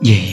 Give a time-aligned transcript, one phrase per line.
[0.00, 0.29] di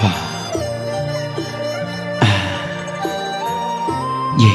[0.00, 0.10] phật.
[2.20, 2.32] A
[4.38, 4.48] di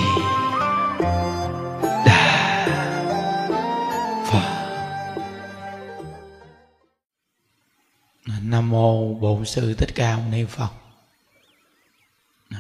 [2.06, 2.66] đà
[4.32, 4.46] phật.
[8.42, 10.70] Nam mô bổn sư thích ca mâu ni phật.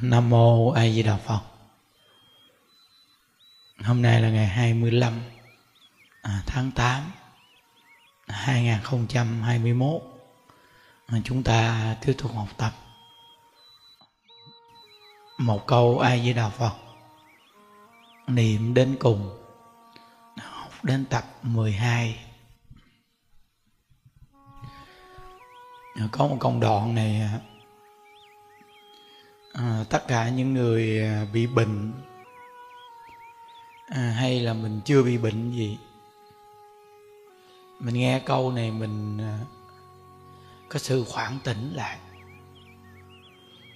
[0.01, 1.41] Nam mô a di đà phật.
[3.83, 5.13] Hôm nay là ngày 25
[6.21, 7.11] à, tháng 8
[8.27, 10.01] 2021
[11.23, 12.71] chúng ta tiếp tục học tập
[15.41, 16.73] một câu a di đà phật.
[18.27, 19.37] Niệm đến cùng.
[20.37, 22.19] Học đến tập 12
[26.11, 27.29] có một công đoạn này
[29.53, 31.93] à, tất cả những người à, bị bệnh
[33.87, 35.77] à, hay là mình chưa bị bệnh gì
[37.79, 39.39] mình nghe câu này mình à,
[40.69, 41.97] có sự khoảng tỉnh lại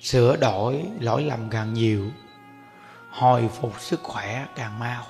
[0.05, 2.11] sửa đổi lỗi lầm càng nhiều,
[3.11, 5.03] hồi phục sức khỏe càng mau.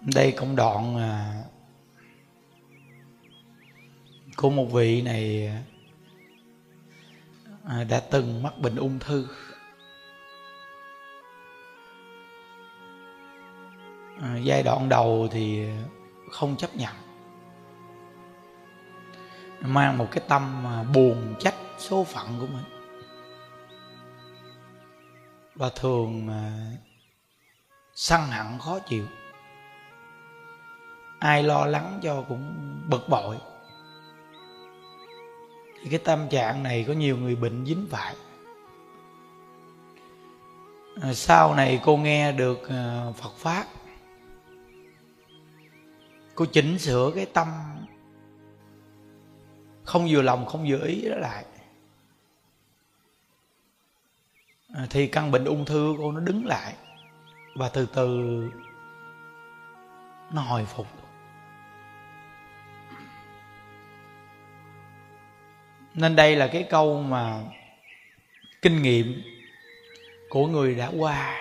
[0.00, 1.42] Đây công đoạn à,
[4.36, 5.52] của một vị này
[7.64, 9.28] à, đã từng mắc bệnh ung thư.
[14.22, 15.68] À, giai đoạn đầu thì
[16.30, 16.94] không chấp nhận,
[19.60, 22.64] mang một cái tâm buồn trách số phận của mình.
[25.54, 26.70] Và thường à,
[27.94, 28.20] sân
[28.58, 29.06] khó chịu.
[31.18, 33.38] Ai lo lắng cho cũng bực bội.
[35.82, 38.16] Thì cái tâm trạng này có nhiều người bệnh dính phải.
[41.02, 43.66] À, sau này cô nghe được à, phật pháp.
[46.34, 47.48] Cô chỉnh sửa cái tâm.
[49.84, 51.44] Không vừa lòng không vừa ý đó lại
[54.63, 56.74] à, À, thì căn bệnh ung thư cô nó đứng lại
[57.56, 58.40] và từ từ
[60.32, 60.86] nó hồi phục.
[65.94, 67.42] Nên đây là cái câu mà
[68.62, 69.22] kinh nghiệm
[70.28, 71.40] của người đã qua.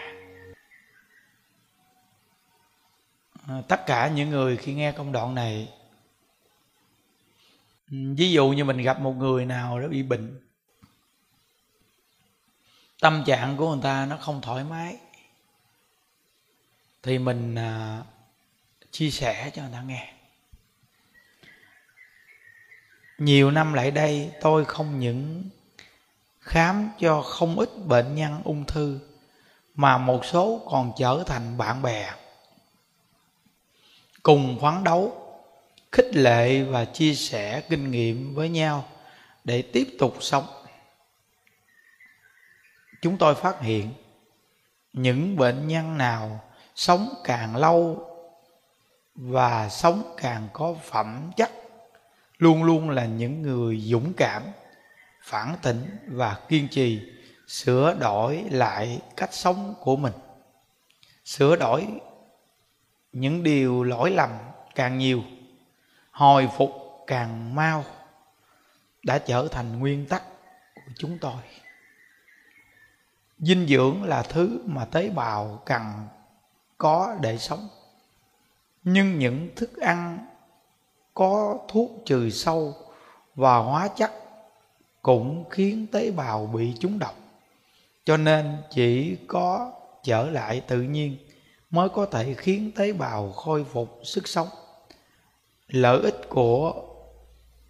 [3.47, 5.73] À, tất cả những người khi nghe công đoạn này
[7.87, 10.39] ví dụ như mình gặp một người nào đó bị bệnh
[13.03, 14.97] tâm trạng của người ta nó không thoải mái.
[17.03, 18.01] Thì mình à,
[18.91, 20.13] chia sẻ cho người ta nghe.
[23.17, 25.49] Nhiều năm lại đây tôi không những
[26.39, 28.99] khám cho không ít bệnh nhân ung thư
[29.75, 32.13] mà một số còn trở thành bạn bè
[34.23, 35.35] cùng phấn đấu
[35.91, 38.89] khích lệ và chia sẻ kinh nghiệm với nhau
[39.43, 40.62] để tiếp tục sống
[43.03, 43.93] chúng tôi phát hiện
[44.93, 46.39] những bệnh nhân nào
[46.75, 48.09] sống càng lâu
[49.15, 51.51] và sống càng có phẩm chất
[52.37, 54.43] luôn luôn là những người dũng cảm,
[55.23, 57.01] phản tỉnh và kiên trì
[57.47, 60.13] sửa đổi lại cách sống của mình.
[61.25, 61.87] Sửa đổi
[63.11, 64.29] những điều lỗi lầm
[64.75, 65.23] càng nhiều,
[66.11, 66.71] hồi phục
[67.07, 67.83] càng mau
[69.03, 70.23] đã trở thành nguyên tắc
[70.75, 71.41] của chúng tôi
[73.45, 75.81] dinh dưỡng là thứ mà tế bào cần
[76.77, 77.67] có để sống.
[78.83, 80.27] Nhưng những thức ăn
[81.13, 82.73] có thuốc trừ sâu
[83.35, 84.11] và hóa chất
[85.01, 87.15] cũng khiến tế bào bị trúng độc,
[88.05, 89.71] cho nên chỉ có
[90.03, 91.17] trở lại tự nhiên
[91.69, 94.47] mới có thể khiến tế bào khôi phục sức sống.
[95.67, 96.73] Lợi ích của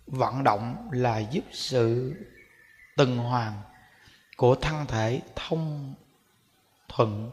[0.07, 2.13] vận động là giúp sự
[2.97, 3.53] tuần hoàn
[4.37, 5.93] của thân thể thông
[6.87, 7.31] thuận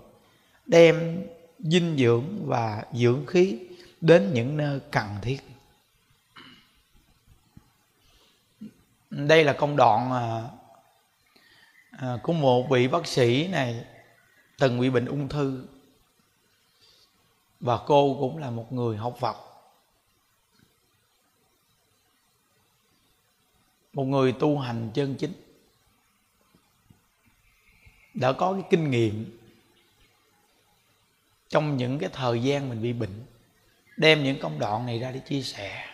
[0.66, 1.26] đem
[1.58, 3.58] dinh dưỡng và dưỡng khí
[4.00, 5.40] đến những nơi cần thiết.
[9.10, 10.44] Đây là công đoạn à,
[11.90, 13.84] à, của một vị bác sĩ này
[14.58, 15.66] từng bị bệnh ung thư.
[17.60, 19.36] Và cô cũng là một người học Phật.
[23.92, 25.49] Một người tu hành chân chính
[28.14, 29.38] đã có cái kinh nghiệm
[31.48, 33.24] trong những cái thời gian mình bị bệnh,
[33.96, 35.86] đem những công đoạn này ra để chia sẻ.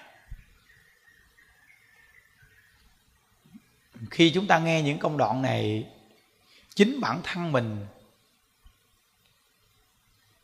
[4.10, 5.90] Khi chúng ta nghe những công đoạn này,
[6.74, 7.86] chính bản thân mình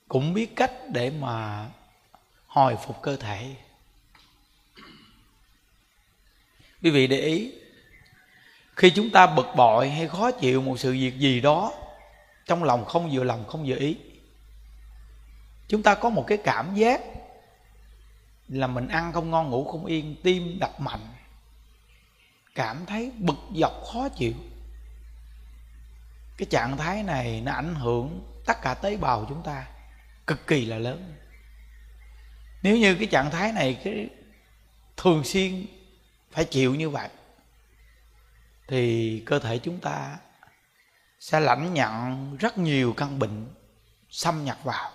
[0.08, 1.66] cũng biết cách để mà
[2.46, 3.56] hồi phục cơ thể.
[6.82, 7.52] Quý vị để ý
[8.82, 11.72] khi chúng ta bực bội hay khó chịu một sự việc gì đó,
[12.46, 13.96] trong lòng không vừa lòng, không vừa ý,
[15.68, 17.00] chúng ta có một cái cảm giác
[18.48, 21.06] là mình ăn không ngon, ngủ không yên, tim đập mạnh,
[22.54, 24.34] cảm thấy bực dọc, khó chịu.
[26.36, 29.66] Cái trạng thái này nó ảnh hưởng tất cả tế bào chúng ta,
[30.26, 31.14] cực kỳ là lớn.
[32.62, 34.08] Nếu như cái trạng thái này cái
[34.96, 35.66] thường xuyên
[36.30, 37.08] phải chịu như vậy
[38.68, 40.18] thì cơ thể chúng ta
[41.20, 43.46] sẽ lãnh nhận rất nhiều căn bệnh
[44.10, 44.92] xâm nhập vào.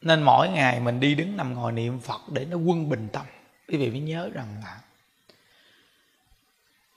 [0.00, 3.26] Nên mỗi ngày mình đi đứng nằm ngồi niệm phật để nó quân bình tâm.
[3.68, 4.80] Quý vị phải nhớ rằng là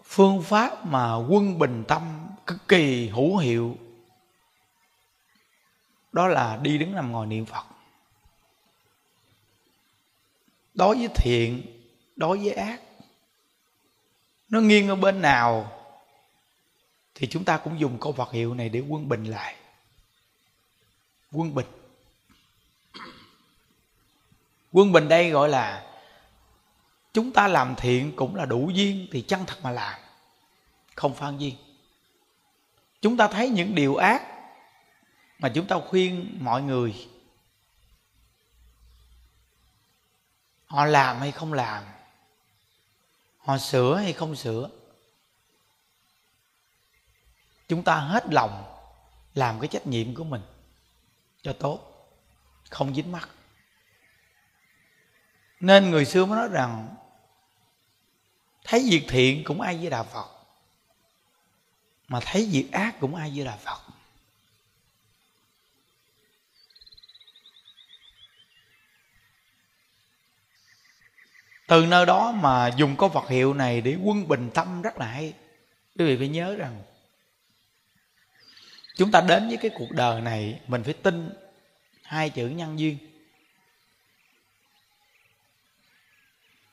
[0.03, 3.77] phương pháp mà quân bình tâm cực kỳ hữu hiệu
[6.11, 7.65] đó là đi đứng nằm ngồi niệm phật.
[10.73, 11.76] Đối với thiện
[12.17, 12.81] đối với ác.
[14.49, 15.71] Nó nghiêng ở bên nào
[17.15, 19.55] thì chúng ta cũng dùng câu Phật hiệu này để quân bình lại.
[21.31, 21.65] Quân bình.
[24.71, 25.83] Quân bình đây gọi là
[27.13, 29.99] chúng ta làm thiện cũng là đủ duyên thì chân thật mà làm,
[30.95, 31.55] không phan duyên.
[33.01, 34.23] Chúng ta thấy những điều ác
[35.39, 37.07] mà chúng ta khuyên mọi người,
[40.65, 41.83] họ làm hay không làm
[43.47, 44.69] họ sửa hay không sửa?
[47.67, 48.79] Chúng ta hết lòng
[49.33, 50.41] làm cái trách nhiệm của mình
[51.41, 51.79] cho tốt,
[52.69, 53.29] không dính mắt
[55.59, 56.95] nên người xưa mới nói rằng,
[58.63, 60.27] thấy việc thiện cũng ai với đà phật,
[62.07, 63.81] mà thấy việc ác cũng ai với đà phật.
[71.67, 75.05] Từ nơi đó mà dùng có vật hiệu này để quân bình tâm rất là
[75.05, 75.33] hay.
[75.99, 76.81] Quý vị phải nhớ rằng,
[78.97, 81.29] chúng ta đến với cái cuộc đời này, mình phải tin
[82.03, 82.97] hai chữ nhân duyên.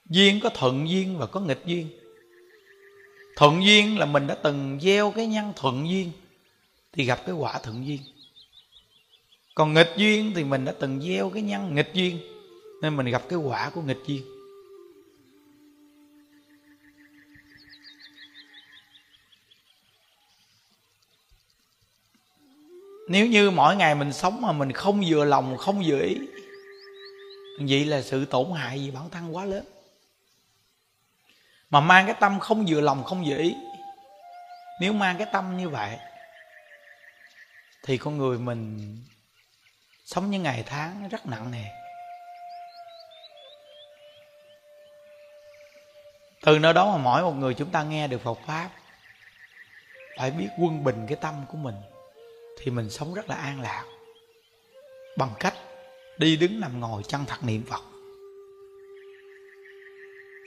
[0.07, 1.89] Duyên có thuận duyên và có nghịch duyên.
[3.37, 6.13] Thuận duyên là mình đã từng gieo cái nhân thuận duyên
[6.93, 8.01] thì gặp cái quả thuận duyên.
[9.55, 12.19] Còn nghịch duyên thì mình đã từng gieo cái nhân nghịch duyên
[12.83, 14.34] nên mình gặp cái quả của nghịch duyên.
[23.09, 26.19] Nếu như mỗi ngày mình sống mà mình không vừa lòng, không vừa ý,
[27.59, 29.65] vậy là sự tổn hại gì bản thân quá lớn.
[31.71, 33.55] Mà mang cái tâm không vừa lòng, không vừa ý,
[34.81, 35.99] nếu mang cái tâm như vậy,
[37.85, 38.97] thì con người mình
[40.05, 41.65] sống những ngày tháng rất nặng nề.
[46.43, 48.71] Từ nơi đó mà mỗi một người chúng ta nghe được Phật pháp,
[50.19, 51.75] phải biết quân bình cái tâm của mình
[52.57, 53.85] thì mình sống rất là an lạc.
[55.17, 55.55] Bằng cách
[56.19, 57.83] đi đứng nằm ngồi chân thật niệm phật.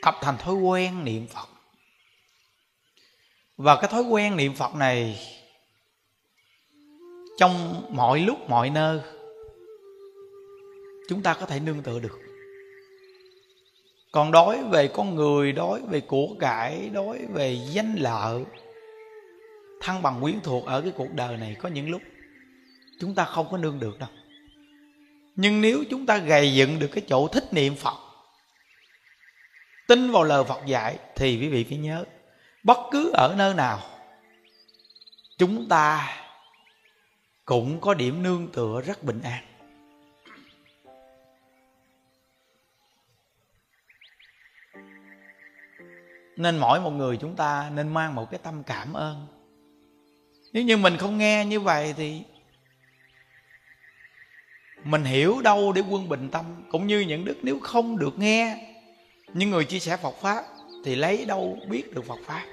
[0.02, 1.48] Tập thành thói quen niệm phật.
[3.58, 5.20] Và cái thói quen niệm phật này,
[7.38, 9.00] trong mọi lúc, mọi nơi,
[11.10, 12.20] chúng ta có thể nương tựa được.
[14.12, 18.44] Còn đối về con người, đối về của cải, đối về danh lợi
[19.82, 22.02] thăng bằng quyến thuộc ở cái cuộc đời này có những lúc
[23.00, 24.10] chúng ta không có nương được đâu.
[25.36, 27.98] Nhưng nếu chúng ta gầy dựng được cái chỗ thích niệm phật,
[29.88, 32.06] tin vào lời phật dạy thì quý vị phải nhớ,
[32.64, 33.80] bất cứ ở nơi nào,
[35.38, 36.18] chúng ta
[37.46, 39.44] cũng có điểm nương tựa rất bình an.
[46.38, 49.37] Nên mỗi một người chúng ta nên mang một cái tâm cảm ơn
[50.58, 52.22] nếu như mình không nghe như vậy thì
[54.84, 56.46] mình hiểu đâu để quân bình tâm.
[56.72, 58.74] Cũng như những đức nếu không được nghe
[59.34, 60.44] những người chia sẻ phật pháp
[60.86, 62.46] thì lấy đâu biết được phật pháp.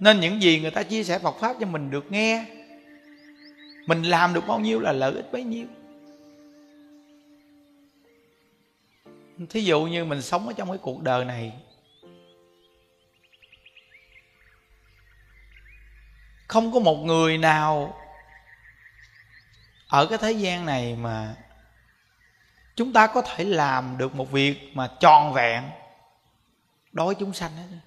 [0.00, 2.44] Nên những gì người ta chia sẻ phật pháp cho mình được nghe,
[3.86, 5.66] mình làm được bao nhiêu là lợi ích bấy nhiêu.
[9.50, 11.52] Thí dụ như mình sống ở trong cái cuộc đời này
[16.48, 18.00] không có một người nào
[19.88, 21.36] ở cái thế gian này mà
[22.76, 25.70] chúng ta có thể làm được một việc mà tròn vẹn
[26.92, 27.78] đối chúng sanh hết.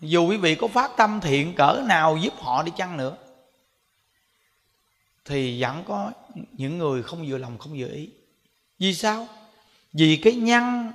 [0.00, 3.16] Dù quý vị có phát tâm thiện cỡ nào giúp họ đi chăng nữa,
[5.24, 6.12] thì vẫn có
[6.52, 8.10] những người không vừa lòng, không vừa ý.
[8.78, 9.28] Vì sao?
[9.92, 10.92] Vì cái nhân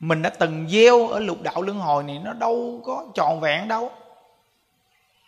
[0.00, 3.68] mình đã từng gieo ở lục đạo luân hồi này, nó đâu có tròn vẹn
[3.68, 3.90] đâu.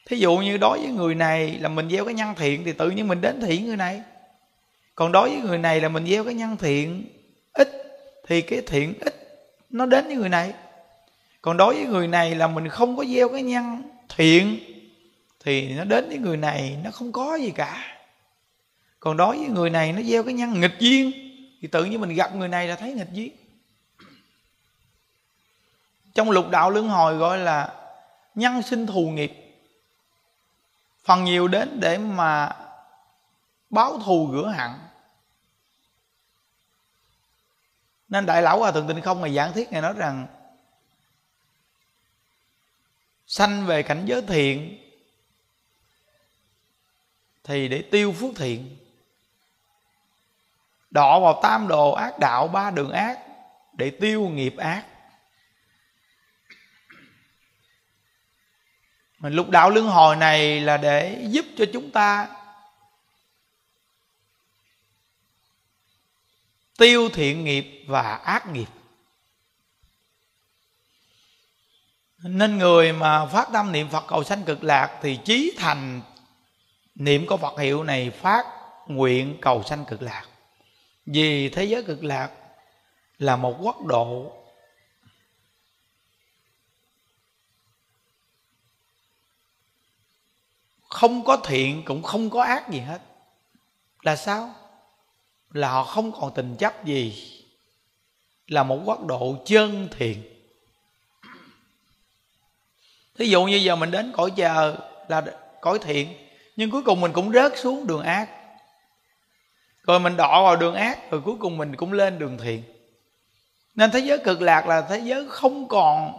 [0.07, 2.91] Thí dụ như đối với người này là mình gieo cái nhân thiện thì tự
[2.91, 4.03] nhiên mình đến thiện người này.
[4.95, 7.09] Còn đối với người này là mình gieo cái nhân thiện
[7.53, 7.69] ít
[8.27, 9.15] thì cái thiện ít
[9.71, 10.53] nó đến với người này.
[11.43, 13.83] Còn đối với người này là mình không có gieo cái nhân
[14.17, 14.59] thiện
[15.45, 17.99] thì nó đến với người này, nó không có gì cả.
[19.01, 21.32] Còn đối với người này nó gieo cái nhân nghịch duyên
[21.63, 23.37] thì tự nhiên mình gặp người này là thấy nghịch duyên
[26.15, 27.75] trong lục đạo luân hồi gọi là
[28.35, 29.33] nhân sinh thù nghiệp.
[31.05, 32.57] Phần nhiều đến để mà
[33.71, 34.71] báo thù rửa hận.
[38.09, 40.27] Nên đại lão hòa thượng tịnh không ngày giảng thiết ngài nói rằng,
[43.27, 44.79] sanh về cảnh giới thiện
[47.45, 48.77] thì để tiêu phước thiện
[50.93, 53.19] đọ vào tam đồ ác đạo, ba đường ác,
[53.73, 54.85] để tiêu nghiệp ác.
[59.19, 62.29] Mà lục đạo luân hồi này là để giúp cho chúng ta
[66.79, 68.69] tiêu thiện nghiệp và ác nghiệp.
[72.19, 76.01] Nên người mà phát tâm niệm phật cầu sanh cực lạc thì chí thành
[76.95, 78.47] niệm có phật hiệu này phát
[78.87, 80.25] nguyện cầu sanh cực lạc
[81.07, 82.31] vì thế giới cực lạc
[83.19, 84.33] là một quốc độ.
[90.89, 93.03] Không có thiện cũng không có ác gì hết.
[94.03, 94.55] Là sao?
[95.51, 97.29] Là họ không còn tình chấp gì.
[98.47, 100.23] Là một quốc độ chân thiện.
[103.19, 104.77] Thí dụ như giờ mình đến cõi chờ
[105.09, 105.25] là
[105.61, 108.42] cõi thiện, nhưng cuối cùng mình cũng rớt xuống đường ác
[109.83, 112.63] rồi mình đọ vào đường ác, rồi cuối cùng mình cũng lên đường thiện.
[113.75, 116.13] Nên thế giới cực lạc là thế giới không còn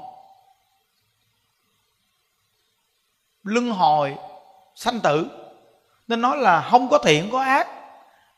[3.44, 4.16] luân hồi,
[4.76, 5.28] sanh tử.
[6.08, 7.68] Nên nói là không có thiện có ác,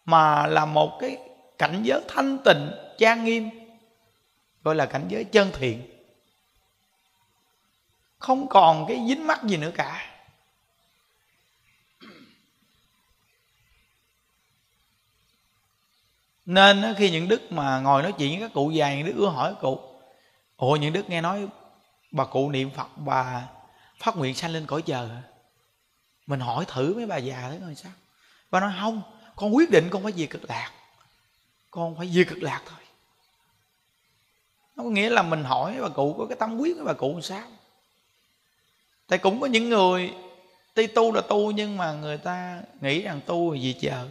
[0.05, 1.17] mà là một cái
[1.57, 3.49] cảnh giới thanh tịnh, trang nghiêm,
[4.63, 5.91] gọi là cảnh giới chân thiện.
[8.17, 10.14] Không còn cái dính mắc gì nữa cả.
[16.45, 19.27] Nên khi những đức mà ngồi nói chuyện với các cụ già, những đức ưa
[19.27, 19.79] hỏi cụ
[20.55, 21.47] ồ những đức nghe nói
[22.11, 23.47] bà cụ niệm phật, bà
[23.99, 25.09] phát nguyện sanh lên cõi chờ
[26.27, 27.91] mình hỏi thử mấy bà già thế coi sao.
[28.51, 29.01] Bà nói, không,
[29.35, 30.71] con quyết định con phải về cực lạc.
[31.71, 32.79] Con phải về cực lạc thôi.
[34.75, 37.13] Nó có nghĩa là mình hỏi bà cụ, có cái tâm quyết với bà cụ
[37.13, 37.47] làm sao?
[39.07, 40.13] Tại cũng có những người
[40.73, 44.07] tuy tu là tu nhưng mà người ta nghĩ rằng tu là gì chờ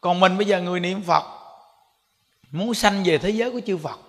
[0.00, 1.24] còn mình bây giờ người niệm phật,
[2.50, 4.00] muốn sanh về thế giới của chư phật,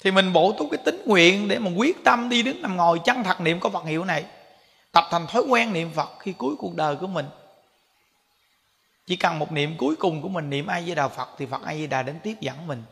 [0.00, 3.00] thì mình bổ túc cái tính nguyện để mà quyết tâm đi đứng nằm ngồi
[3.04, 4.24] chân thật niệm có Phật hiệu này,
[4.92, 7.26] tập thành thói quen niệm Phật khi cuối cuộc đời của mình.
[9.06, 11.62] Chỉ cần một niệm cuối cùng của mình, niệm ai với đà Phật, thì Phật
[11.62, 12.82] ai với đà đến tiếp dẫn mình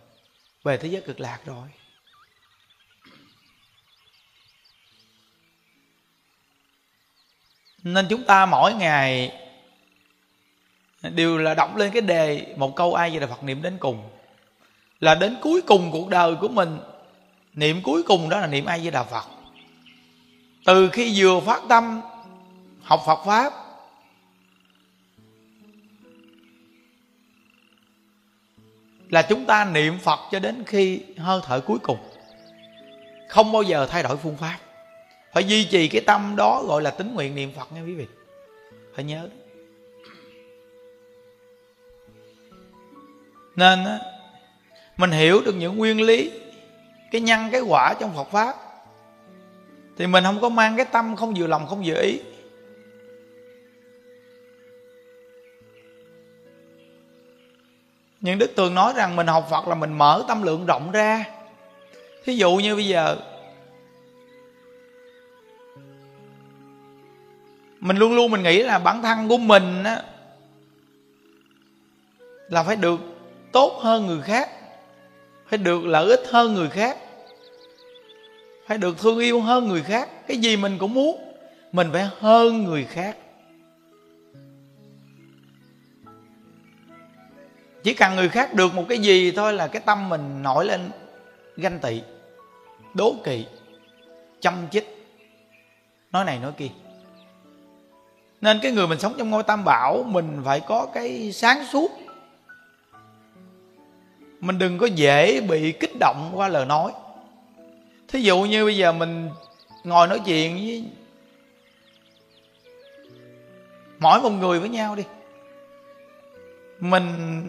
[0.64, 1.68] về thế giới cực lạc rồi.
[7.82, 9.32] Nên chúng ta mỗi ngày
[11.02, 14.10] đều là đọc lên cái đề một câu ai vậy là Phật niệm đến cùng.
[15.00, 16.78] Là đến cuối cùng cuộc đời của mình,
[17.54, 19.24] niệm cuối cùng đó là niệm ai với đà phật.
[20.64, 22.00] Từ khi vừa phát tâm,
[22.82, 23.52] học phật pháp,
[29.08, 31.98] là chúng ta niệm phật cho đến khi hơi thở cuối cùng.
[33.28, 34.58] Không bao giờ thay đổi phương pháp.
[35.32, 38.06] Phải duy trì cái tâm đó gọi là tính nguyện niệm phật nha quý vị.
[38.94, 39.28] Phải nhớ
[43.56, 43.84] nên
[44.96, 46.30] mình hiểu được những nguyên lý,
[47.10, 48.56] cái nhân, cái quả trong Phật pháp.
[49.98, 52.20] Thì mình không có mang cái tâm không vừa lòng, không vừa ý.
[58.20, 61.24] Nhưng đức tường nói rằng mình học phật là mình mở tâm lượng rộng ra.
[62.24, 63.16] Thí dụ như bây giờ,
[67.80, 70.02] mình luôn luôn mình nghĩ là bản thân của mình á,
[72.48, 73.00] là phải được
[73.52, 74.50] tốt hơn người khác,
[75.46, 76.98] phải được lợi ích hơn người khác,
[78.66, 80.08] phải được thương yêu hơn người khác.
[80.26, 81.34] Cái gì mình cũng muốn,
[81.72, 83.16] mình phải hơn người khác.
[87.82, 90.90] Chỉ cần người khác được một cái gì thôi là cái tâm mình nổi lên
[91.56, 92.02] ganh tị,
[92.94, 93.46] đố kỵ,
[94.40, 95.06] chăm chích.
[96.12, 96.68] Nói này nói kia.
[98.40, 101.90] Nên cái người mình sống trong ngôi tam bảo, mình phải có cái sáng suốt
[104.40, 106.92] mình đừng có dễ bị kích động qua lời nói.
[108.08, 109.30] Thí dụ như bây giờ mình
[109.84, 110.84] ngồi nói chuyện với
[113.98, 115.04] mỗi một người với nhau đi.
[116.80, 117.48] Mình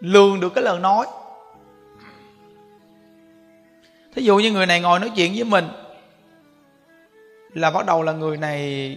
[0.00, 1.06] lường được cái lời nói.
[4.14, 5.68] Thí dụ như người này ngồi nói chuyện với mình
[7.54, 8.96] là bắt đầu là người này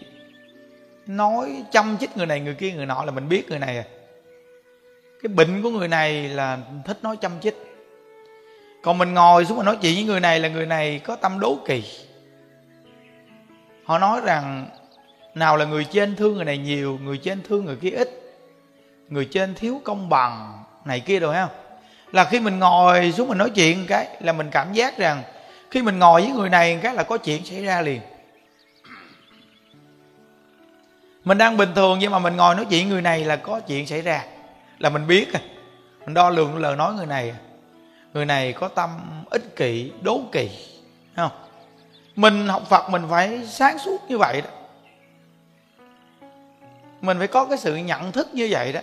[1.08, 3.86] nói chăm chích người này, người kia, người nọ là mình biết người này à
[5.24, 7.56] cái bệnh của người này là thích nói chăm chích.
[8.82, 11.40] Còn mình ngồi xuống mà nói chuyện với người này là người này có tâm
[11.40, 11.84] đố kỵ.
[13.86, 14.68] Họ nói rằng,
[15.36, 18.10] nào là người trên thương người này nhiều, người trên thương người kia ít,
[19.10, 21.50] người trên thiếu công bằng này kia rồi không
[22.12, 25.24] là khi mình ngồi xuống mình nói chuyện cái là mình cảm giác rằng
[25.72, 28.02] khi mình ngồi với người này cái là có chuyện xảy ra liền.
[31.24, 33.88] Mình đang bình thường nhưng mà mình ngồi nói chuyện người này là có chuyện
[33.88, 34.26] xảy ra
[34.80, 35.40] là mình biết à.
[36.06, 37.34] Mình đo lường lời nói người này.
[38.14, 38.90] Người này có tâm
[39.30, 40.50] ích kỷ, đố kỵ
[41.16, 41.32] không?
[42.16, 44.50] Mình học phật mình phải sáng suốt như vậy đó.
[47.02, 48.80] Mình phải có cái sự nhận thức như vậy đó.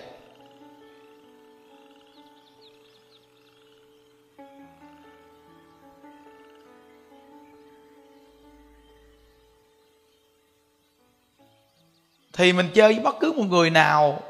[12.33, 14.22] Thì mình chơi với bất cứ một người nào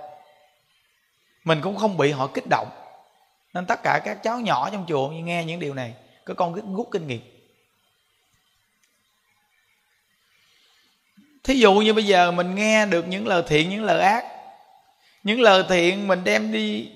[1.44, 2.68] mình cũng không bị họ kích động.
[3.54, 6.54] Nên tất cả các cháu nhỏ trong chùa như nghe những điều này, có con
[6.54, 7.20] cứ rút kinh nghiệm.
[11.44, 14.24] Thí dụ như bây giờ mình nghe được những lời thiện, những lời ác,
[15.22, 16.90] những lời thiện mình đem đi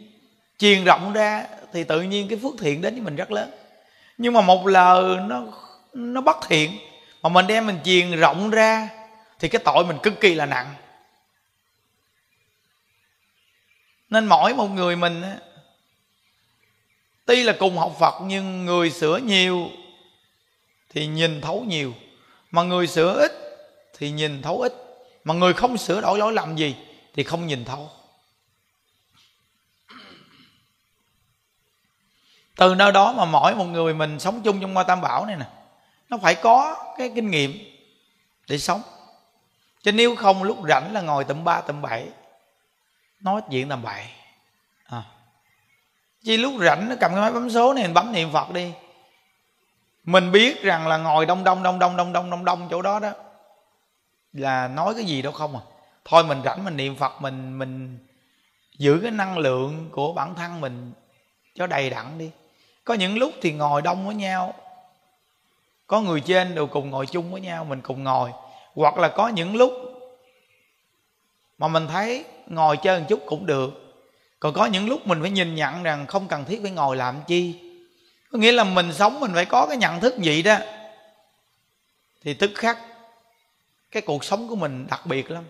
[0.59, 3.50] truyền rộng ra, thì tự nhiên cái phước thiện đến với mình rất lớn.
[4.18, 5.44] Nhưng mà một lời nó
[5.92, 6.78] nó bất thiện,
[7.22, 8.88] mà mình đem mình truyền rộng ra,
[9.38, 10.74] thì cái tội mình cực kỳ là nặng.
[14.14, 15.22] Nên mỗi một người mình
[17.24, 19.68] tuy là cùng học phật nhưng người sửa nhiều
[20.90, 21.94] thì nhìn thấu nhiều.
[22.50, 23.33] Mà người sửa ít
[23.98, 24.72] thì nhìn thấu ít.
[25.24, 26.77] Mà người không sửa đổi lỗi lầm gì
[27.14, 27.90] thì không nhìn thấu.
[32.57, 35.37] Từ nơi đó mà mỗi một người mình sống chung trong ngôi tam bảo này
[35.37, 35.46] nè,
[36.09, 37.59] nó phải có cái kinh nghiệm
[38.48, 38.83] để sống.
[39.83, 42.09] Chứ nếu không, lúc rảnh là ngồi tầm ba, tầm bảy
[43.24, 44.04] nói chuyện tầm bậy
[44.84, 45.02] à.
[46.24, 48.72] chỉ lúc rảnh nó cầm cái máy bấm số này mình bấm niệm phật đi.
[50.04, 52.98] Mình biết rằng là ngồi đông đông đông đông đông đông đông đông chỗ đó
[52.98, 53.10] đó,
[54.32, 55.62] là nói cái gì đâu không à.
[56.04, 57.98] Thôi mình rảnh mình niệm phật, mình mình
[58.78, 60.92] giữ cái năng lượng của bản thân mình
[61.54, 62.30] cho đầy đặn đi.
[62.84, 64.54] Có những lúc thì ngồi đông với nhau.
[65.87, 68.30] Có người trên đều cùng ngồi chung với nhau, mình cùng ngồi.
[68.74, 69.72] Hoặc là có những lúc
[71.58, 73.70] mà mình thấy ngồi chơi một chút cũng được.
[74.40, 77.20] Còn có những lúc mình phải nhìn nhận rằng không cần thiết phải ngồi làm
[77.26, 77.54] chi.
[78.32, 80.56] Có nghĩa là mình sống mình phải có cái nhận thức gì đó.
[82.22, 82.78] Thì tức khắc,
[83.90, 85.44] cái cuộc sống của mình đặc biệt lắm.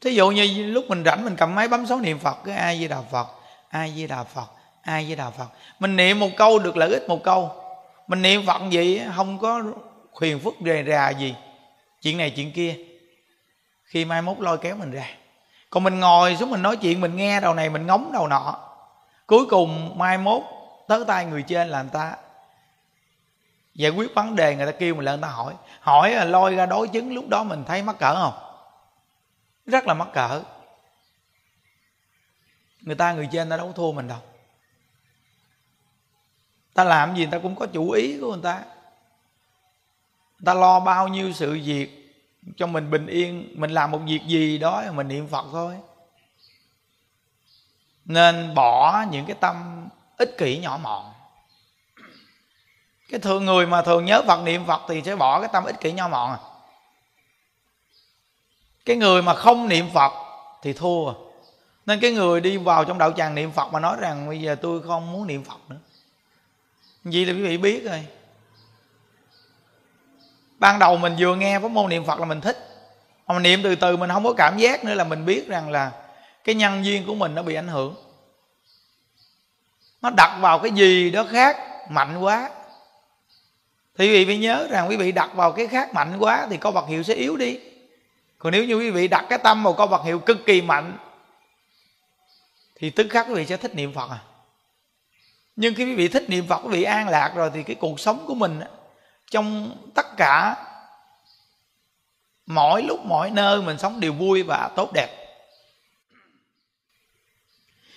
[0.00, 2.78] Thí dụ như lúc mình rảnh mình cầm máy bấm số niệm phật cái ai
[2.78, 3.26] với đà phật
[3.68, 4.46] ai với đà phật
[4.82, 5.48] ai với đà phật.
[5.78, 7.62] Mình niệm một câu được lợi ích một câu.
[8.06, 9.62] Mình niệm phật vậy không có
[10.12, 11.34] khuyền phức rề rà gì.
[12.02, 12.76] Chuyện này chuyện kia
[13.86, 15.08] khi mai mốt lôi kéo mình ra.
[15.70, 18.58] Còn mình ngồi xuống mình nói chuyện, mình nghe đầu này, mình ngóng đầu nọ.
[19.26, 20.42] Cuối cùng mai mốt,
[20.88, 22.16] tới tay người trên là người ta
[23.74, 25.54] giải quyết vấn đề, người ta kêu mình lên người ta hỏi.
[25.80, 28.34] Hỏi là lôi ra đối chứng, lúc đó mình thấy mắc cỡ không?
[29.66, 30.42] Rất là mắc cỡ.
[32.80, 34.18] Người ta, người trên ta đâu có thua mình đâu.
[36.74, 38.62] Ta làm gì người ta cũng có chủ ý của người ta.
[40.44, 42.05] Ta lo bao nhiêu sự việc
[42.56, 45.74] cho mình bình yên, mình làm một việc gì đó mình niệm phật thôi.
[48.04, 51.12] Nên bỏ những cái tâm ích kỷ nhỏ mọn.
[53.10, 55.80] Cái thường người mà thường nhớ phật, niệm phật thì sẽ bỏ cái tâm ích
[55.80, 56.38] kỷ nhỏ mọn à.
[58.84, 60.12] Cái người mà không niệm phật
[60.62, 61.12] thì thua.
[61.86, 64.54] Nên cái người đi vào trong đạo tràng niệm phật mà nói rằng, bây giờ
[64.54, 65.76] tôi không muốn niệm phật nữa.
[67.04, 68.06] Vì là quý vị biết rồi
[70.58, 72.68] ban đầu mình vừa nghe pháp môn niệm phật là mình thích.
[73.26, 75.70] Mà mình niệm từ từ, mình không có cảm giác nữa là mình biết rằng
[75.70, 75.92] là
[76.44, 77.94] cái nhân duyên của mình nó bị ảnh hưởng.
[80.02, 81.56] Nó đặt vào cái gì đó khác,
[81.90, 82.50] mạnh quá.
[83.98, 86.56] Thì quý vị phải nhớ rằng quý vị đặt vào cái khác mạnh quá thì
[86.56, 87.58] câu vật hiệu sẽ yếu đi.
[88.38, 90.98] Còn nếu như quý vị đặt cái tâm vào câu vật hiệu cực kỳ mạnh,
[92.74, 94.18] thì tức khắc quý vị sẽ thích niệm phật à.
[95.56, 98.00] Nhưng khi quý vị thích niệm phật, quý vị an lạc rồi thì cái cuộc
[98.00, 98.60] sống của mình
[99.30, 100.56] trong tất cả,
[102.46, 105.08] mỗi lúc mỗi nơi mình sống đều vui và tốt đẹp.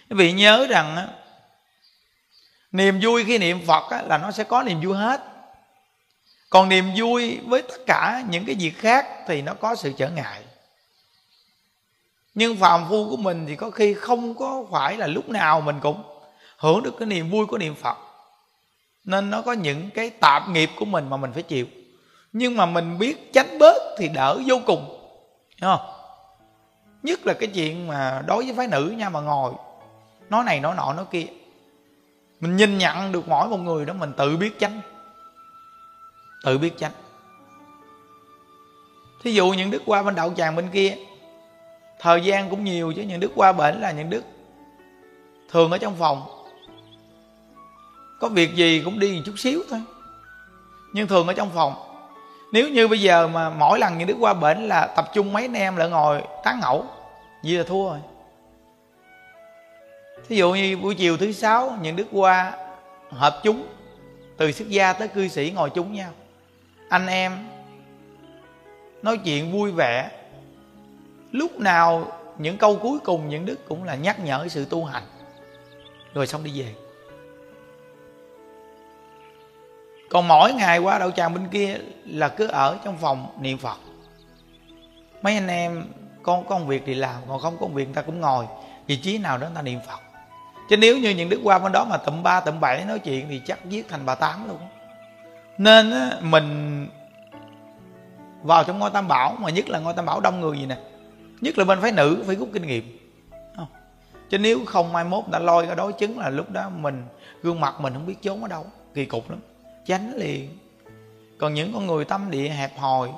[0.09, 1.07] Quý vị nhớ rằng
[2.71, 5.21] niềm vui khi niệm phật là nó sẽ có niềm vui hết.
[6.49, 10.09] Còn niềm vui với tất cả những cái việc khác thì nó có sự trở
[10.09, 10.43] ngại.
[12.33, 15.79] Nhưng phàm phu của mình thì có khi không có phải là lúc nào mình
[15.81, 16.03] cũng
[16.57, 17.97] hưởng được cái niềm vui của niệm phật
[19.05, 21.65] nên nó có những cái tạp nghiệp của mình mà mình phải chịu.
[22.33, 24.85] Nhưng mà mình biết tránh bớt thì đỡ vô cùng.
[25.61, 25.89] Hiểu không?
[27.03, 29.53] Nhất là cái chuyện mà đối với phái nữ nha, mà ngồi,
[30.29, 31.25] nói này nói nọ nói kia.
[32.39, 34.81] Mình nhìn nhận được mỗi một người đó, mình tự biết tránh
[36.43, 36.91] tự biết tránh
[39.23, 40.95] thí dụ những đức qua bên đạo tràng bên kia,
[41.99, 44.23] thời gian cũng nhiều chứ, những đức qua bệnh là những đức
[45.49, 46.38] thường ở trong phòng
[48.19, 49.81] có việc gì cũng đi một chút xíu thôi.
[50.93, 51.73] Nhưng thường ở trong phòng,
[52.51, 55.43] nếu như bây giờ mà mỗi lần những đứa qua bệnh là tập trung mấy
[55.43, 56.85] anh em lại ngồi tán ngẫu
[57.43, 57.99] gì là thua rồi.
[60.29, 62.53] Thí dụ như buổi chiều thứ sáu, những đứa qua
[63.09, 63.67] hợp chúng,
[64.37, 66.09] từ xuất gia tới cư sĩ ngồi chung nhau.
[66.89, 67.47] Anh em
[69.01, 70.11] nói chuyện vui vẻ.
[71.31, 75.03] Lúc nào những câu cuối cùng những đức cũng là nhắc nhở sự tu hành.
[76.13, 76.73] Rồi xong đi về.
[80.09, 83.77] Còn mỗi ngày qua đậu tràng bên kia là cứ ở trong phòng niệm phật.
[85.21, 85.85] Mấy anh em
[86.23, 88.45] con có công việc thì làm, còn không có công việc người ta cũng ngồi.
[88.87, 89.99] Vị trí nào đó người ta niệm phật.
[90.69, 93.25] Chứ nếu như những đức qua bên đó mà tụm ba, tụm bảy nói chuyện
[93.29, 94.59] thì chắc giết thành bà tám luôn.
[95.57, 96.87] Nên mình
[98.43, 100.77] vào trong ngôi tam bảo, mà nhất là ngôi tam bảo đông người gì nè.
[101.41, 102.97] Nhất là bên phái nữ phải rút kinh nghiệm.
[103.55, 103.67] Không?
[104.29, 107.05] chứ nếu không mai mốt đã lôi cái đối chứng là lúc đó mình,
[107.41, 109.39] gương mặt mình không biết trốn ở đâu, kỳ cục lắm
[109.89, 110.49] chánh liền.
[111.37, 113.09] Còn những con người tâm địa hẹp hòi,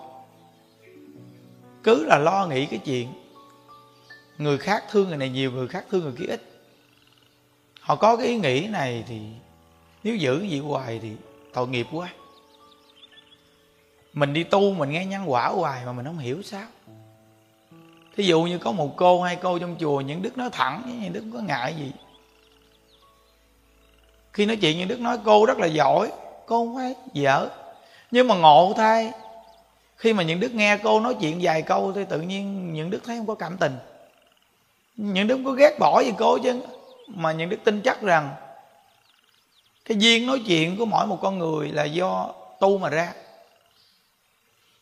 [1.84, 3.08] cứ là lo nghĩ cái chuyện,
[4.38, 6.42] người khác thương người này nhiều, người khác thương người kia ít.
[7.80, 9.20] Họ có cái ý nghĩ này thì,
[10.04, 11.12] nếu giữ cái gì hoài thì
[11.54, 12.14] tội nghiệp quá.
[14.14, 16.68] Mình đi tu mình nghe nhân quả hoài mà mình không hiểu sao.
[18.16, 21.14] Thí dụ như có một cô, hai cô trong chùa, những đức nói thẳng, những
[21.14, 21.92] đức có ngại gì.
[24.34, 26.12] Khi nói chuyện, những đức nói, cô rất là giỏi
[26.46, 27.50] cô không phải dở.
[28.12, 29.12] Nhưng mà ngộ thay.
[29.96, 33.02] Khi mà những đức nghe cô nói chuyện vài câu thì tự nhiên những đức
[33.06, 33.78] thấy không có cảm tình.
[34.96, 36.62] Những đức không có ghét bỏ gì cô chứ.
[37.08, 38.30] Mà những đức tin chắc rằng
[39.86, 43.14] cái duyên nói chuyện của mỗi một con người là do tu mà ra.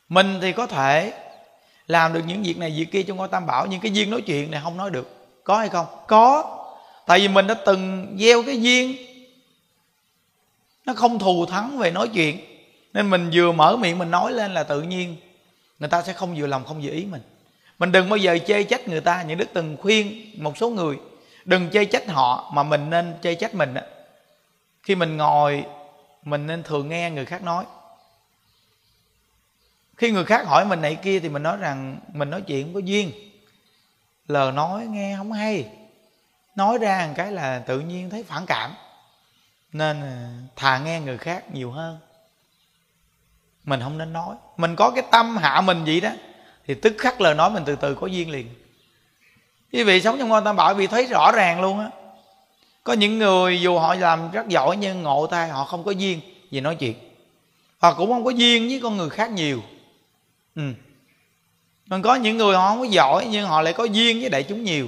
[0.09, 1.13] Mình thì có thể
[1.87, 3.65] làm được những việc này, việc kia trong ngôi tam bảo.
[3.65, 5.15] Nhưng cái duyên nói chuyện này không nói được.
[5.43, 5.85] Có hay không?
[6.07, 6.55] Có.
[7.05, 8.95] Tại vì mình đã từng gieo cái duyên
[10.89, 12.39] nó không thù thắng về nói chuyện.
[12.93, 15.15] Nên mình vừa mở miệng mình nói lên là tự nhiên.
[15.79, 17.21] Người ta sẽ không vừa lòng, không vừa ý mình.
[17.79, 19.23] Mình đừng bao giờ chê trách người ta.
[19.23, 20.97] Những đức từng khuyên một số người,
[21.45, 23.73] đừng chê trách họ mà mình nên chê trách mình
[24.83, 25.65] khi mình ngồi,
[26.23, 27.65] mình nên thường nghe người khác nói.
[29.97, 32.79] Khi người khác hỏi mình này kia thì mình nói rằng, mình nói chuyện có
[32.79, 33.11] duyên.
[34.27, 35.69] Lời nói nghe không hay.
[36.55, 38.71] Nói ra một cái là tự nhiên thấy phản cảm
[39.73, 41.97] nên à, thà nghe người khác nhiều hơn.
[43.63, 44.35] Mình không nên nói.
[44.57, 46.09] Mình có cái tâm hạ mình vậy đó,
[46.67, 48.47] thì tức khắc lời nói mình từ từ có duyên liền.
[49.73, 51.89] Quý vị sống trong ngôi tam bảo vì thấy rõ ràng luôn á.
[52.83, 56.21] Có những người dù họ làm rất giỏi nhưng ngộ tai họ không có duyên
[56.51, 56.95] gì nói chuyện.
[57.77, 59.61] Họ cũng không có duyên với con người khác nhiều.
[60.55, 60.61] Ừ.
[61.89, 64.43] còn có những người họ không có giỏi nhưng họ lại có duyên với đại
[64.43, 64.87] chúng nhiều.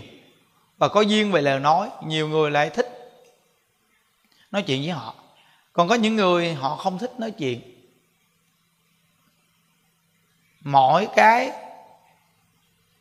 [0.78, 3.01] Và có duyên về lời nói, nhiều người lại thích
[4.52, 5.16] nói chuyện với họ.
[5.74, 7.62] Còn có những người họ không thích nói chuyện.
[10.62, 11.52] Mỗi cái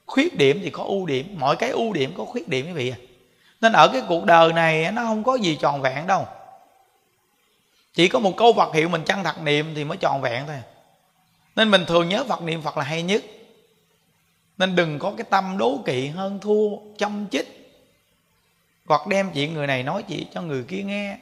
[0.07, 2.91] khuyết điểm thì có ưu điểm, mỗi cái ưu điểm có khuyết điểm quý vị
[2.91, 2.97] à
[3.61, 6.27] nên ở cái cuộc đời này nó không có gì tròn vẹn đâu.
[7.95, 10.57] Chỉ có một câu Phật hiệu mình chân thật niệm thì mới tròn vẹn thôi.
[11.57, 13.25] Nên mình thường nhớ Phật niệm Phật là hay nhất.
[14.59, 17.77] Nên đừng có cái tâm đố kỵ, hơn thua châm chích,
[18.87, 21.19] hoặc đem chuyện người này nói chuyện cho người kia nghe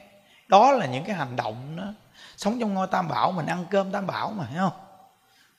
[0.49, 1.83] đó là những cái hành động đó.
[2.37, 4.79] Sống trong ngôi tam bảo, mình ăn cơm tam bảo mà, thấy không?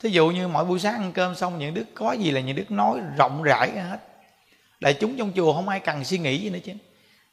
[0.00, 2.56] Thí dụ như mỗi buổi sáng ăn cơm xong, những đức có gì là những
[2.56, 3.98] đức nói rộng rãi ra hết.
[4.80, 6.72] Đại chúng trong chùa không ai cần suy nghĩ gì nữa chứ.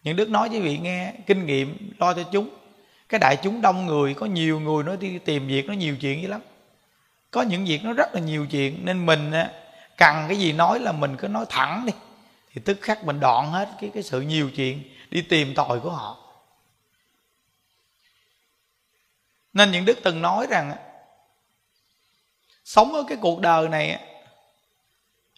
[0.04, 2.50] Những đức nói với vị nghe kinh nghiệm, lo cho chúng.
[3.10, 6.22] Cái đại chúng đông người, có nhiều người nó đi tìm việc, nó nhiều chuyện
[6.22, 6.42] dữ lắm.
[7.32, 9.32] Có những việc nó rất là nhiều chuyện, nên mình
[9.98, 11.94] cần cái gì nói là mình cứ nói thẳng đi.
[12.54, 15.90] Thì tức khắc mình đoạn hết cái cái sự nhiều chuyện, đi tìm tội của
[15.90, 16.27] họ.
[19.58, 20.76] Nên những đức từng nói rằng
[22.66, 24.00] sống ở cái cuộc đời này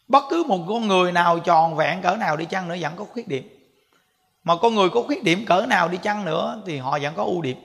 [0.08, 3.06] bất cứ một con người nào tròn vẹn cỡ nào đi chăng nữa vẫn có
[3.06, 3.50] khuyết điểm.
[4.44, 7.24] Mà con người có khuyết điểm cỡ nào đi chăng nữa thì họ vẫn có
[7.24, 7.58] ưu điểm.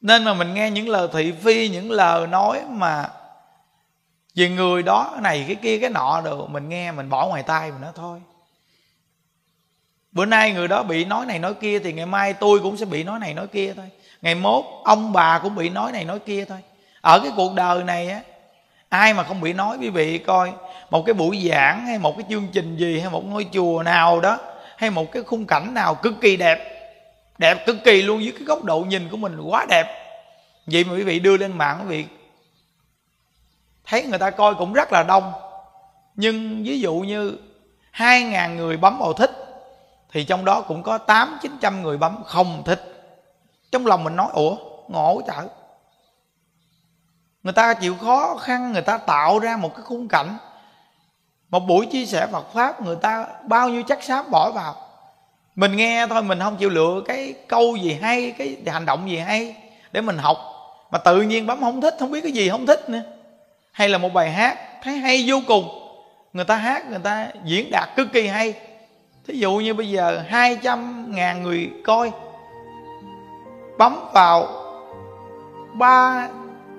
[0.00, 3.10] Nên mà mình nghe những lời thị phi, những lời nói mà
[4.34, 7.42] về người đó cái này, cái kia, cái nọ rồi mình nghe, mình bỏ ngoài
[7.42, 8.22] tai mình nói thôi
[10.16, 12.84] bữa nay người đó bị nói này nói kia thì ngày mai tôi cũng sẽ
[12.84, 13.84] bị nói này nói kia thôi.
[14.22, 16.58] Ngày mốt, ông bà cũng bị nói này nói kia thôi.
[17.00, 18.20] Ở cái cuộc đời này á,
[18.88, 20.52] ai mà không bị nói quý vị coi.
[20.90, 24.20] Một cái buổi giảng hay một cái chương trình gì hay một ngôi chùa nào
[24.20, 24.38] đó,
[24.76, 26.72] hay một cái khung cảnh nào cực kỳ đẹp
[27.38, 29.86] đẹp cực kỳ luôn với cái góc độ nhìn của mình quá đẹp.
[30.66, 32.04] Vậy mà quý vị đưa lên mạng quý vị,
[33.86, 35.32] thấy người ta coi cũng rất là đông.
[36.14, 37.38] Nhưng ví dụ như
[37.90, 39.45] hai ngàn người bấm vào thích
[40.16, 42.82] thì trong đó cũng có tám, chín trăm người bấm không thích.
[43.72, 44.56] Trong lòng mình nói, ủa,
[44.88, 45.48] ngộ chợ
[47.42, 50.36] người ta chịu khó khăn, người ta tạo ra một cái khung cảnh.
[51.50, 54.76] Một buổi chia sẻ Phật pháp, người ta bao nhiêu chắc xám bỏ vào.
[55.54, 59.18] Mình nghe thôi, mình không chịu lựa cái câu gì hay, cái hành động gì
[59.18, 59.56] hay
[59.92, 60.38] để mình học.
[60.90, 63.02] Mà tự nhiên bấm không thích, không biết cái gì không thích nữa.
[63.72, 65.68] Hay là một bài hát, thấy hay vô cùng.
[66.32, 68.54] Người ta hát, người ta diễn đạt cực kỳ hay
[69.26, 72.12] thí dụ như bây giờ 200 ngàn người coi
[73.78, 74.46] bấm vào
[75.74, 76.28] ba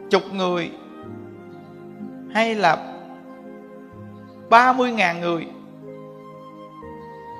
[0.09, 0.71] chục người
[2.33, 2.77] hay là
[4.49, 5.47] ba mươi ngàn người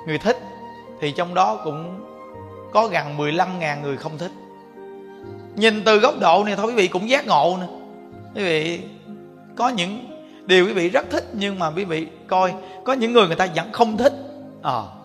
[0.06, 0.38] người thích
[1.00, 2.00] thì trong đó cũng
[2.72, 4.32] có gần 15 ngàn người không thích.
[5.56, 7.66] Nhìn từ góc độ này thôi quý vị cũng giác ngộ nè.
[8.34, 8.80] Quý vị
[9.56, 10.06] có những
[10.46, 13.46] điều quý vị rất thích nhưng mà quý vị coi có những người người ta
[13.54, 14.12] vẫn không thích.
[14.62, 14.88] Ờ.
[14.90, 14.97] à,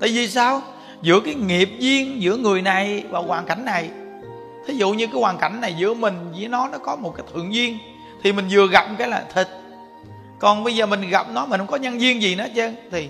[0.00, 0.62] tại vì sao?
[1.02, 3.90] Giữa cái nghiệp duyên giữa người này và hoàn cảnh này.
[4.66, 7.26] Thí dụ như cái hoàn cảnh này giữa mình với nó nó có một cái
[7.32, 7.78] thượng duyên,
[8.22, 9.48] thì mình vừa gặp cái là thích
[10.38, 13.08] còn bây giờ mình gặp nó, mình không có nhân duyên gì nữa chứ thì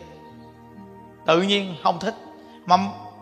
[1.27, 2.14] tự nhiên không thích.
[2.66, 2.77] Mà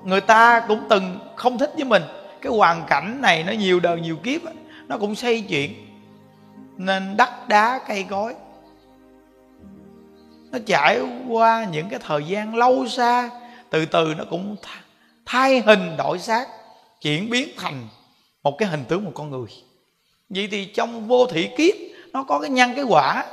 [0.05, 2.03] người ta cũng từng không thích với mình.
[2.41, 4.41] Cái hoàn cảnh này nó nhiều đời, nhiều kiếp
[4.89, 5.73] nó cũng xây chuyện.
[6.77, 8.35] Nên đất đá cây cối.
[10.51, 13.31] Nó trải qua những cái thời gian lâu xa
[13.77, 14.57] từ từ nó cũng
[15.27, 16.49] thay hình đổi xác,
[17.01, 17.89] chuyển biến thành
[18.43, 19.49] một cái hình tướng một con người.
[20.29, 21.75] Vậy thì trong vô thị kiếp,
[22.13, 23.25] nó có cái nhân, cái quả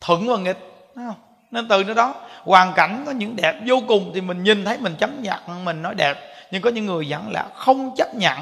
[0.00, 0.58] thuận và nghịch
[0.94, 1.14] không?
[1.50, 4.78] nên từ nơi đó, hoàn cảnh có những đẹp vô cùng thì mình nhìn thấy,
[4.78, 6.16] mình chấp nhận, mình nói đẹp.
[6.50, 8.38] Nhưng có những người vẫn là không chấp nhận,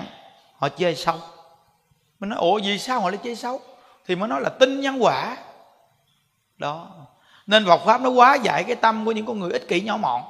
[0.56, 1.16] họ chơi xấu.
[2.20, 3.60] Mình nói, ủa, vì sao họ lại chơi xấu?
[4.06, 5.36] Thì mới nói là tin nhân quả.
[6.58, 6.90] Đó.
[7.46, 9.96] Nên Phật pháp nó quá dạy cái tâm của những con người ích kỷ nhỏ
[9.96, 10.22] mọn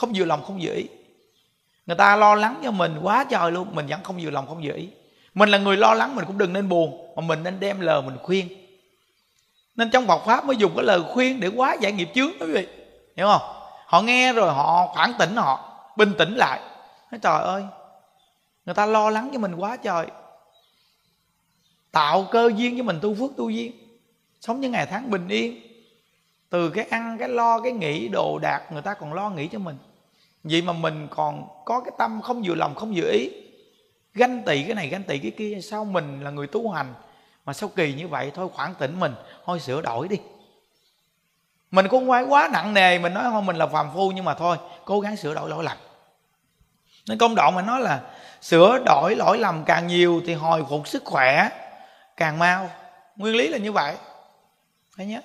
[0.00, 0.86] không vừa lòng không vừa ý.
[1.86, 4.62] Người ta lo lắng cho mình quá trời luôn, mình vẫn không vừa lòng không
[4.64, 4.88] vừa ý.
[5.34, 8.02] Mình là người lo lắng, mình cũng đừng nên buồn, mà mình nên đem lời
[8.02, 8.48] mình khuyên.
[9.76, 12.46] Nên trong Phật pháp mới dùng cái lời khuyên để quá giải nghiệp chướng quý
[12.46, 12.66] vị.
[13.16, 13.42] Hiểu không?
[13.86, 16.60] Họ nghe rồi họ phản tỉnh họ, bình tĩnh lại.
[17.12, 17.64] Nói, trời ơi,
[18.66, 20.06] người ta lo lắng cho mình quá trời.
[21.92, 23.72] Tạo cơ duyên cho mình tu phước tu duyên.
[24.40, 25.60] Sống những ngày tháng bình yên.
[26.50, 29.58] Từ cái ăn, cái lo, cái nghĩ đồ đạc, người ta còn lo nghĩ cho
[29.58, 29.76] mình
[30.44, 33.30] vậy mà mình còn có cái tâm không vừa lòng, không vừa ý.
[34.14, 36.94] Ganh tị cái này, ganh tị cái kia, sao mình là người tu hành?
[37.44, 38.32] Mà sao kỳ như vậy?
[38.34, 40.16] Thôi khoảng tỉnh mình, thôi sửa đổi đi.
[41.70, 44.24] Mình cũng không phải quá nặng nề, mình nói thôi mình là phàm phu, nhưng
[44.24, 45.76] mà thôi, cố gắng sửa đổi lỗi lầm.
[47.08, 48.00] Nên công đoạn mà nói là
[48.40, 51.48] sửa đổi lỗi lầm càng nhiều thì hồi phục sức khỏe
[52.16, 52.70] càng mau.
[53.16, 53.94] Nguyên lý là như vậy.
[54.96, 55.20] Thấy nhớ?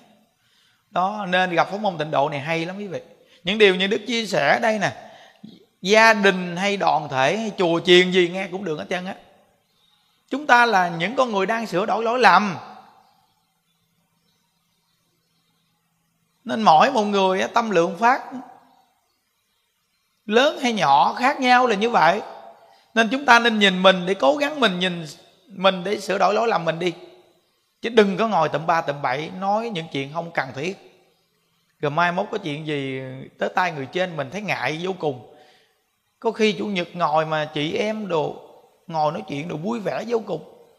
[0.92, 3.02] Đó, nên gặp pháp môn tịnh độ này hay lắm quý vị.
[3.44, 5.05] Những điều như đức chia sẻ đây nè
[5.86, 9.16] gia đình hay đoàn thể hay chùa chiền gì nghe cũng được hết trơn á.
[10.30, 12.58] Chúng ta là những con người đang sửa đổi lỗi lầm.
[16.44, 18.22] Nên mỗi một người tâm lượng phát
[20.26, 22.22] lớn hay nhỏ khác nhau là như vậy.
[22.94, 25.06] Nên chúng ta nên nhìn mình để cố gắng mình nhìn
[25.48, 26.94] mình để sửa đổi lỗi lầm mình đi.
[27.82, 31.02] Chứ đừng có ngồi tầm ba, tầm bảy nói những chuyện không cần thiết.
[31.80, 33.02] Rồi mai mốt có chuyện gì
[33.38, 35.35] tới tay người trên mình thấy ngại vô cùng
[36.26, 38.36] có khi chủ nhật ngồi mà chị em đồ,
[38.88, 40.70] ngồi nói chuyện đồ vui vẻ vô cùng.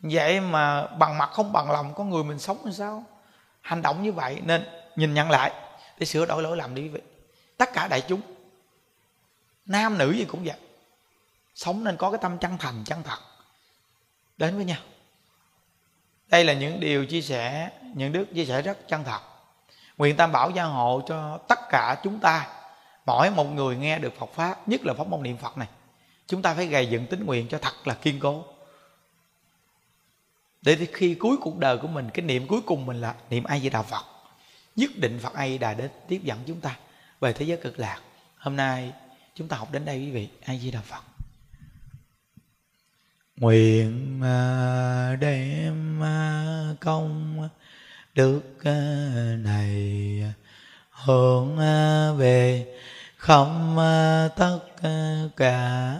[0.00, 3.04] Vậy mà bằng mặt không bằng lòng con người mình sống làm sao?
[3.60, 5.52] Hành động như vậy nên nhìn nhận lại,
[5.98, 7.00] để sửa đổi lỗi lầm đi quý vị
[7.56, 8.20] tất cả đại chúng.
[9.66, 10.56] Nam nữ gì cũng vậy.
[11.54, 13.18] Sống nên có cái tâm chân thành, chân thật.
[14.36, 14.80] Đến với nhau.
[16.28, 19.20] Đây là những điều chia sẻ, những đức chia sẻ rất chân thật.
[19.96, 22.48] Nguyện tam bảo gia hộ cho tất cả chúng ta
[23.06, 25.68] mỗi một người nghe được Phật pháp, nhất là pháp môn niệm Phật này,
[26.26, 28.44] chúng ta phải gầy dựng tính nguyện cho thật là kiên cố.
[30.62, 33.60] Để khi cuối cuộc đời của mình, cái niệm cuối cùng mình là niệm ai
[33.60, 34.04] di đà phật.
[34.76, 36.76] Nhất định phật ai đà đến tiếp dẫn chúng ta
[37.20, 38.00] về thế giới cực lạc.
[38.36, 38.92] Hôm nay
[39.34, 41.02] chúng ta học đến đây quý vị ai di đà phật.
[43.36, 47.48] Nguyện à, đem à, công
[48.14, 48.74] đức à,
[49.38, 50.22] này
[50.90, 51.56] hướng
[52.18, 52.66] về
[53.26, 54.58] không à, tất
[55.36, 55.92] cả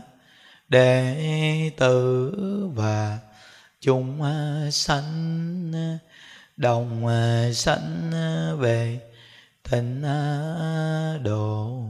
[0.68, 2.32] đệ tử
[2.74, 3.18] và
[3.80, 5.98] chúng à, sanh à,
[6.56, 7.06] đồng
[7.54, 8.10] sanh
[8.58, 9.00] về
[9.70, 10.02] tịnh
[11.22, 11.82] độ.